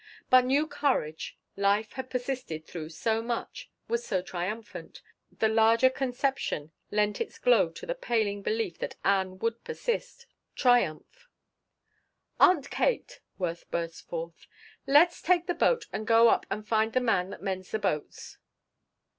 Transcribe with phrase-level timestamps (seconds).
[0.31, 1.37] But new courage.
[1.55, 5.03] Life had persisted through so much, was so triumphant.
[5.31, 10.25] The larger conception lent its glow to the paling belief that Ann would persist,
[10.55, 11.27] triumph.
[12.39, 14.47] "Aunt Kate," Worth burst forth,
[14.87, 18.39] "let's take the boat and go up and find the man that mends the boats."